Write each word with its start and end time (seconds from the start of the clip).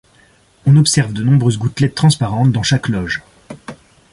On 0.65 0.77
observe 0.77 1.13
de 1.13 1.21
nombreuses 1.23 1.59
gouttelettes 1.59 1.93
transparentes 1.93 2.51
dans 2.51 2.63
chaque 2.63 2.89
loge. 2.89 3.21